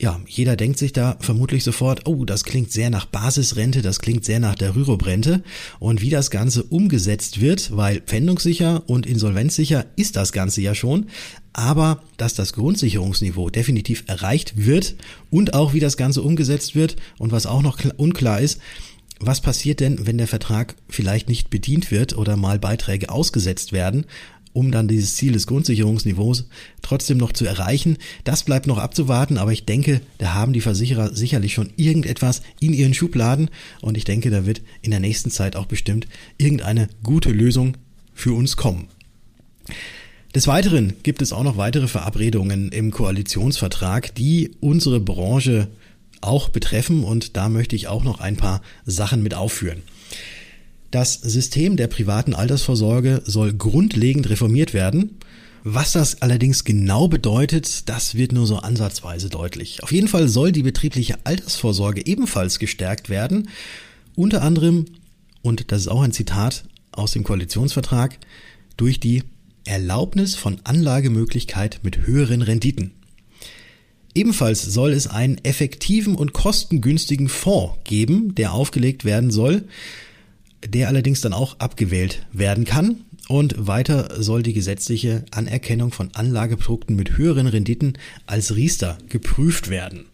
Ja, 0.01 0.19
jeder 0.27 0.55
denkt 0.55 0.77
sich 0.77 0.93
da 0.93 1.17
vermutlich 1.19 1.65
sofort, 1.65 2.07
oh, 2.07 2.23
das 2.23 2.45
klingt 2.45 2.71
sehr 2.71 2.89
nach 2.89 3.05
Basisrente, 3.05 3.81
das 3.81 3.99
klingt 3.99 4.23
sehr 4.23 4.39
nach 4.39 4.55
der 4.55 4.75
Rürup-Rente. 4.75 5.43
Und 5.79 6.01
wie 6.01 6.09
das 6.09 6.31
Ganze 6.31 6.63
umgesetzt 6.63 7.41
wird, 7.41 7.75
weil 7.75 7.99
pfändungssicher 7.99 8.83
und 8.87 9.05
insolvenzsicher 9.05 9.85
ist 9.97 10.15
das 10.15 10.31
Ganze 10.31 10.61
ja 10.61 10.73
schon, 10.73 11.07
aber 11.51 12.01
dass 12.15 12.33
das 12.33 12.53
Grundsicherungsniveau 12.53 13.49
definitiv 13.49 14.03
erreicht 14.07 14.53
wird 14.55 14.95
und 15.29 15.53
auch 15.53 15.73
wie 15.73 15.81
das 15.81 15.97
Ganze 15.97 16.21
umgesetzt 16.21 16.75
wird 16.75 16.95
und 17.17 17.33
was 17.33 17.45
auch 17.45 17.61
noch 17.61 17.79
unklar 17.97 18.39
ist, 18.39 18.59
was 19.21 19.41
passiert 19.41 19.81
denn, 19.81 20.07
wenn 20.07 20.17
der 20.17 20.27
Vertrag 20.27 20.75
vielleicht 20.87 21.27
nicht 21.27 21.49
bedient 21.49 21.91
wird 21.91 22.17
oder 22.17 22.37
mal 22.37 22.57
Beiträge 22.57 23.09
ausgesetzt 23.09 23.73
werden? 23.73 24.05
Um 24.59 24.71
dann 24.71 24.89
dieses 24.89 25.15
Ziel 25.15 25.31
des 25.31 25.47
Grundsicherungsniveaus 25.47 26.49
trotzdem 26.81 27.17
noch 27.17 27.31
zu 27.31 27.45
erreichen. 27.45 27.97
Das 28.25 28.43
bleibt 28.43 28.67
noch 28.67 28.77
abzuwarten, 28.77 29.37
aber 29.37 29.53
ich 29.53 29.63
denke, 29.63 30.01
da 30.17 30.33
haben 30.33 30.51
die 30.51 30.59
Versicherer 30.59 31.15
sicherlich 31.15 31.53
schon 31.53 31.69
irgendetwas 31.77 32.41
in 32.59 32.73
ihren 32.73 32.93
Schubladen 32.93 33.49
und 33.79 33.95
ich 33.95 34.03
denke, 34.03 34.29
da 34.29 34.45
wird 34.45 34.61
in 34.81 34.91
der 34.91 34.99
nächsten 34.99 35.31
Zeit 35.31 35.55
auch 35.55 35.65
bestimmt 35.65 36.07
irgendeine 36.37 36.89
gute 37.03 37.31
Lösung 37.31 37.77
für 38.13 38.33
uns 38.33 38.57
kommen. 38.57 38.89
Des 40.35 40.45
Weiteren 40.45 40.95
gibt 41.03 41.21
es 41.21 41.31
auch 41.31 41.43
noch 41.43 41.55
weitere 41.55 41.87
Verabredungen 41.87 42.69
im 42.73 42.91
Koalitionsvertrag, 42.91 44.13
die 44.13 44.51
unsere 44.59 44.99
Branche 44.99 45.69
auch 46.19 46.49
betreffen 46.49 47.05
und 47.05 47.37
da 47.37 47.47
möchte 47.47 47.77
ich 47.77 47.87
auch 47.87 48.03
noch 48.03 48.19
ein 48.19 48.35
paar 48.35 48.61
Sachen 48.85 49.23
mit 49.23 49.35
aufführen. 49.35 49.83
Das 50.91 51.13
System 51.13 51.77
der 51.77 51.87
privaten 51.87 52.33
Altersvorsorge 52.33 53.21
soll 53.25 53.53
grundlegend 53.53 54.29
reformiert 54.29 54.73
werden. 54.73 55.17
Was 55.63 55.91
das 55.91 56.21
allerdings 56.21 56.63
genau 56.63 57.07
bedeutet, 57.07 57.87
das 57.89 58.15
wird 58.15 58.31
nur 58.31 58.47
so 58.47 58.57
ansatzweise 58.57 59.29
deutlich. 59.29 59.83
Auf 59.83 59.91
jeden 59.91 60.07
Fall 60.07 60.27
soll 60.27 60.51
die 60.51 60.63
betriebliche 60.63 61.17
Altersvorsorge 61.25 62.05
ebenfalls 62.05 62.57
gestärkt 62.57 63.09
werden. 63.09 63.49
Unter 64.15 64.41
anderem, 64.41 64.85
und 65.43 65.71
das 65.71 65.81
ist 65.81 65.87
auch 65.89 66.01
ein 66.01 66.13
Zitat 66.13 66.63
aus 66.91 67.11
dem 67.11 67.23
Koalitionsvertrag, 67.23 68.17
durch 68.77 68.99
die 68.99 69.23
Erlaubnis 69.65 70.35
von 70.35 70.57
Anlagemöglichkeit 70.63 71.81
mit 71.83 72.07
höheren 72.07 72.41
Renditen. 72.41 72.91
Ebenfalls 74.15 74.63
soll 74.63 74.91
es 74.93 75.05
einen 75.05 75.37
effektiven 75.43 76.15
und 76.15 76.33
kostengünstigen 76.33 77.29
Fonds 77.29 77.77
geben, 77.83 78.33
der 78.33 78.53
aufgelegt 78.53 79.05
werden 79.05 79.29
soll 79.29 79.65
der 80.65 80.87
allerdings 80.87 81.21
dann 81.21 81.33
auch 81.33 81.59
abgewählt 81.59 82.25
werden 82.31 82.65
kann. 82.65 83.01
Und 83.27 83.67
weiter 83.67 84.21
soll 84.21 84.41
die 84.41 84.53
gesetzliche 84.53 85.23
Anerkennung 85.31 85.91
von 85.91 86.09
Anlageprodukten 86.13 86.95
mit 86.95 87.17
höheren 87.17 87.47
Renditen 87.47 87.97
als 88.25 88.55
Riester 88.55 88.97
geprüft 89.07 89.69
werden. 89.69 90.05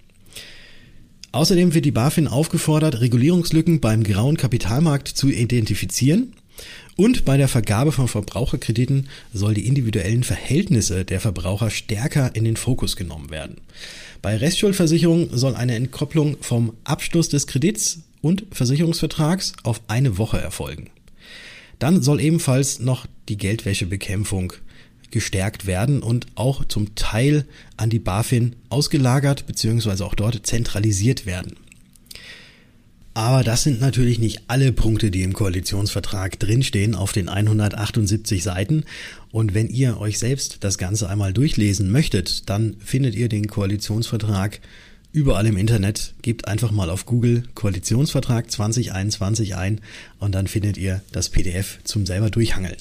Außerdem 1.31 1.73
wird 1.73 1.85
die 1.85 1.91
BaFin 1.91 2.27
aufgefordert, 2.27 3.01
Regulierungslücken 3.01 3.81
beim 3.81 4.03
grauen 4.03 4.37
Kapitalmarkt 4.37 5.07
zu 5.07 5.29
identifizieren 5.29 6.33
und 6.95 7.25
bei 7.25 7.35
der 7.35 7.49
Vergabe 7.49 7.91
von 7.91 8.07
Verbraucherkrediten 8.07 9.09
soll 9.33 9.53
die 9.53 9.67
individuellen 9.67 10.23
Verhältnisse 10.23 11.03
der 11.03 11.19
Verbraucher 11.19 11.69
stärker 11.69 12.33
in 12.35 12.45
den 12.45 12.55
Fokus 12.55 12.95
genommen 12.95 13.29
werden. 13.29 13.57
Bei 14.21 14.37
Restschuldversicherung 14.37 15.29
soll 15.35 15.55
eine 15.55 15.75
Entkopplung 15.75 16.37
vom 16.39 16.73
Abschluss 16.85 17.27
des 17.27 17.47
Kredits 17.47 17.99
und 18.25 18.47
Versicherungsvertrags 18.49 19.53
auf 19.61 19.83
eine 19.87 20.17
Woche 20.17 20.41
erfolgen. 20.41 20.89
Dann 21.77 22.01
soll 22.01 22.19
ebenfalls 22.19 22.79
noch 22.79 23.05
die 23.29 23.37
Geldwäschebekämpfung 23.37 24.53
gestärkt 25.11 25.67
werden 25.67 26.01
und 26.01 26.25
auch 26.33 26.65
zum 26.65 26.95
Teil 26.95 27.45
an 27.77 27.91
die 27.91 27.99
BaFin 27.99 28.55
ausgelagert 28.69 29.45
bzw. 29.45 30.03
auch 30.03 30.15
dort 30.15 30.47
zentralisiert 30.47 31.27
werden. 31.27 31.57
Aber 33.13 33.43
das 33.43 33.61
sind 33.61 33.79
natürlich 33.79 34.17
nicht 34.17 34.41
alle 34.47 34.73
Punkte, 34.73 35.11
die 35.11 35.21
im 35.21 35.33
Koalitionsvertrag 35.33 36.39
drinstehen 36.39 36.95
auf 36.95 37.11
den 37.11 37.29
178 37.29 38.41
Seiten. 38.41 38.85
Und 39.31 39.53
wenn 39.53 39.69
ihr 39.69 39.99
euch 39.99 40.17
selbst 40.17 40.57
das 40.61 40.79
Ganze 40.79 41.07
einmal 41.09 41.31
durchlesen 41.31 41.91
möchtet, 41.91 42.49
dann 42.49 42.75
findet 42.79 43.13
ihr 43.13 43.29
den 43.29 43.45
Koalitionsvertrag 43.47 44.61
überall 45.15 45.47
im 45.47 45.55
Internet. 45.55 46.13
Gebt 46.21 46.47
einfach 46.47 46.71
mal 46.71 46.89
auf 46.89 47.05
Google 47.05 47.43
Koalitionsvertrag 47.55 48.51
2021 48.51 49.55
ein 49.55 49.79
und 50.19 50.35
dann 50.35 50.47
findet 50.47 50.77
ihr 50.77 51.01
das 51.11 51.29
PDF 51.29 51.79
zum 51.85 52.05
selber 52.05 52.29
durchhangeln. 52.29 52.75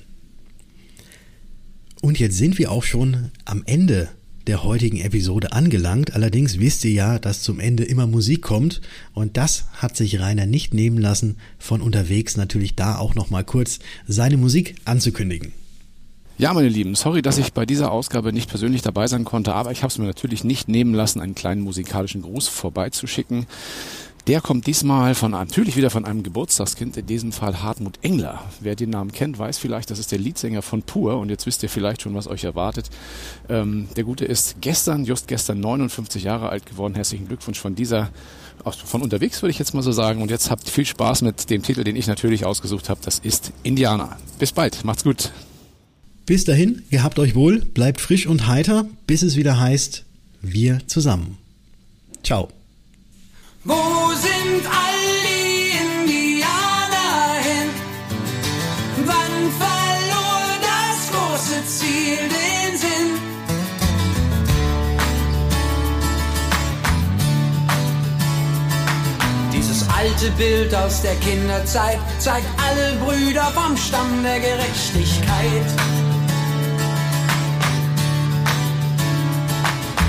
Und 2.03 2.19
jetzt 2.19 2.37
sind 2.37 2.59
wir 2.59 2.71
auch 2.71 2.83
schon 2.83 3.31
am 3.45 3.63
Ende 3.65 4.09
der 4.49 4.65
heutigen 4.65 5.01
Episode 5.01 5.53
angelangt. 5.53 6.15
Allerdings 6.15 6.59
wisst 6.59 6.85
ihr 6.85 6.93
ja, 6.93 7.19
dass 7.19 7.43
zum 7.43 7.61
Ende 7.61 7.85
immer 7.85 8.07
Musik 8.07 8.43
kommt 8.43 8.83
und 9.15 9.37
das 9.37 9.67
hat 9.73 9.97
sich 9.97 10.21
Rainer 10.21 10.45
nicht 10.45 10.75
nehmen 10.75 10.99
lassen, 10.99 11.37
von 11.59 11.81
unterwegs 11.81 12.37
natürlich 12.37 12.75
da 12.75 12.99
auch 12.99 13.15
noch 13.15 13.31
mal 13.31 13.45
kurz 13.45 13.79
seine 14.07 14.37
Musik 14.37 14.75
anzukündigen. 14.85 15.53
Ja, 16.37 16.53
meine 16.53 16.69
Lieben, 16.69 16.97
sorry, 16.97 17.23
dass 17.23 17.39
ich 17.39 17.53
bei 17.53 17.65
dieser 17.65 17.93
Ausgabe 17.93 18.33
nicht 18.33 18.51
persönlich 18.51 18.83
dabei 18.83 19.07
sein 19.07 19.25
konnte, 19.25 19.55
aber 19.55 19.71
ich 19.71 19.85
habe 19.85 19.93
es 19.93 19.99
mir 19.99 20.07
natürlich 20.07 20.43
nicht 20.43 20.69
nehmen 20.69 20.93
lassen, 20.93 21.21
einen 21.21 21.37
kleinen 21.37 21.61
musikalischen 21.61 22.23
Gruß 22.23 22.49
vorbeizuschicken. 22.49 23.47
Der 24.27 24.41
kommt 24.41 24.67
diesmal 24.67 25.15
von 25.15 25.31
natürlich 25.31 25.77
wieder 25.77 25.91
von 25.91 26.05
einem 26.05 26.25
Geburtstagskind, 26.25 26.97
in 26.97 27.07
diesem 27.07 27.31
Fall 27.31 27.63
Hartmut 27.63 28.01
Engler. 28.03 28.43
Wer 28.59 28.75
den 28.75 28.91
Namen 28.91 29.13
kennt, 29.13 29.39
weiß 29.39 29.59
vielleicht, 29.59 29.93
das 29.93 30.01
ist 30.01 30.11
der 30.11 30.19
Leadsänger 30.19 30.63
von 30.63 30.83
Pur 30.83 31.19
und 31.19 31.29
jetzt 31.29 31.47
wisst 31.47 31.63
ihr 31.63 31.69
vielleicht 31.69 32.03
schon, 32.03 32.17
was 32.17 32.27
euch 32.27 32.43
erwartet. 32.43 32.91
Ähm, 33.49 33.87
der 33.95 34.03
Gute 34.03 34.25
ist 34.25 34.57
gestern, 34.61 35.05
just 35.05 35.29
gestern 35.29 35.61
59 35.61 36.25
Jahre 36.25 36.49
alt 36.49 36.67
geworden. 36.67 36.97
Herzlichen 36.97 37.29
Glückwunsch 37.29 37.61
von 37.61 37.77
dieser, 37.77 38.11
von 38.65 39.03
unterwegs 39.03 39.41
würde 39.41 39.53
ich 39.53 39.59
jetzt 39.61 39.73
mal 39.73 39.83
so 39.83 39.93
sagen. 39.93 40.21
Und 40.21 40.33
jetzt 40.33 40.51
habt 40.51 40.69
viel 40.69 40.87
Spaß 40.87 41.23
mit 41.23 41.49
dem 41.51 41.63
Titel, 41.63 41.85
den 41.85 41.95
ich 41.95 42.09
natürlich 42.09 42.45
ausgesucht 42.45 42.89
habe. 42.89 43.01
Das 43.05 43.21
ist 43.21 43.53
Indianer. 43.63 44.17
Bis 44.41 44.51
bald, 44.51 44.85
macht's 44.85 45.05
gut. 45.05 45.31
Bis 46.27 46.45
dahin, 46.45 46.83
gehabt 46.91 47.19
euch 47.19 47.35
wohl, 47.35 47.61
bleibt 47.61 48.01
frisch 48.01 48.27
und 48.27 48.47
heiter, 48.47 48.87
bis 49.07 49.23
es 49.23 49.37
wieder 49.37 49.61
heißt, 49.61 50.05
wir 50.41 50.81
zusammen. 50.87 51.37
Ciao. 52.23 52.49
Wo 53.65 53.75
sind 54.15 54.65
all 54.65 55.01
die 55.23 55.77
Indianer 55.77 57.35
hin? 57.43 57.69
Wann 59.05 59.51
verlor 59.59 60.47
das 60.63 61.11
große 61.13 61.67
Ziel 61.67 62.17
den 62.17 62.79
Sinn? 62.79 63.19
Dieses 69.53 69.87
alte 69.91 70.31
Bild 70.39 70.75
aus 70.75 71.03
der 71.03 71.17
Kinderzeit 71.17 71.99
zeigt 72.19 72.47
alle 72.59 72.97
Brüder 72.97 73.53
vom 73.53 73.77
Stamm 73.77 74.23
der 74.23 74.41
Gerechtigkeit. 74.41 76.04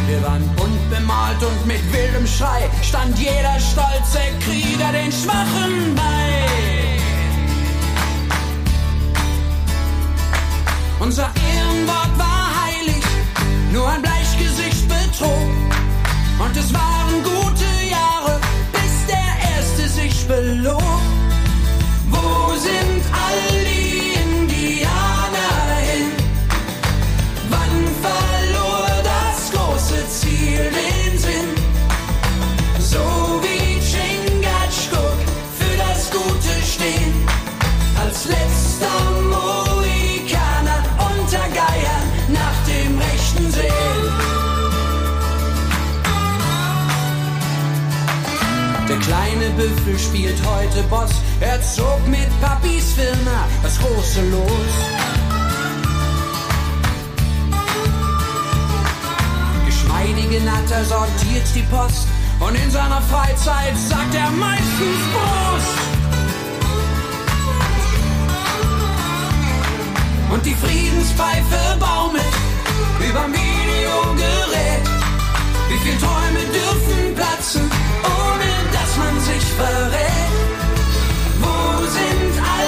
Wir 0.07 0.21
waren 0.21 0.47
bunt 0.55 0.89
bemalt 0.91 1.41
und 1.41 1.65
mit 1.65 1.81
wildem 1.91 2.27
Schrei 2.27 2.69
stand 2.83 3.17
jeder 3.17 3.59
stolze 3.59 4.19
Krieger 4.39 4.91
den 4.91 5.11
Schwachen 5.11 5.95
bei. 5.95 6.45
Unser 10.99 11.23
Ehrenwort 11.23 12.17
war 12.17 12.65
heilig, 12.65 13.03
nur 13.73 13.89
ein 13.89 14.01
Bleichgesicht 14.01 14.87
betrog. 14.87 15.49
Und 16.39 16.55
es 16.55 16.71
waren 16.73 17.23
gute 17.23 17.65
Jahre, 17.89 18.39
bis 18.73 19.07
der 19.07 19.55
Erste 19.57 19.89
sich 19.89 20.27
belog. 20.27 21.14
Einigen 60.15 60.49
hat 60.49 60.71
er 60.71 60.85
sortiert 60.85 61.43
die 61.53 61.63
Post 61.63 62.07
und 62.39 62.55
in 62.55 62.71
seiner 62.71 63.01
Freizeit 63.01 63.77
sagt 63.77 64.15
er 64.15 64.31
meistens 64.31 65.01
Prost. 65.11 65.77
Und 70.31 70.45
die 70.45 70.55
Friedenspfeife 70.55 71.77
baumelt 71.81 72.23
über 72.99 73.27
Mediumgerät. 73.27 74.87
Wie 75.67 75.79
viele 75.83 75.97
Träume 75.99 76.45
dürfen 76.59 77.15
platzen, 77.15 77.69
ohne 78.03 78.51
dass 78.71 78.95
man 78.95 79.19
sich 79.19 79.43
verrät? 79.59 80.31
Wo 81.41 81.85
sind 81.87 82.39
alle? 82.39 82.64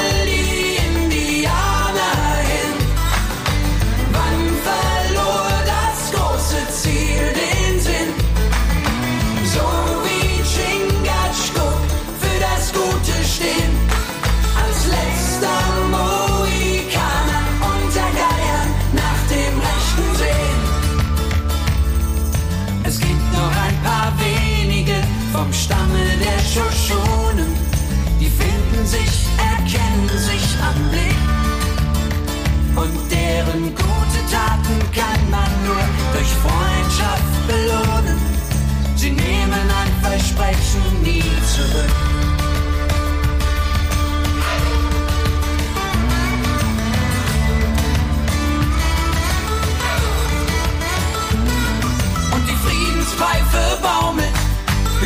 baumelt 53.88 54.38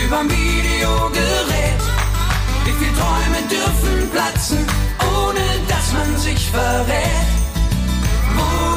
überm 0.03 0.27
Videogerät. 0.29 1.81
Wie 2.65 2.75
viele 2.79 2.93
Träume 2.99 3.39
dürfen 3.55 4.09
platzen, 4.09 4.65
ohne 5.15 5.45
dass 5.67 5.87
man 5.93 6.17
sich 6.17 6.49
verrät? 6.49 7.27
Wo 8.35 8.70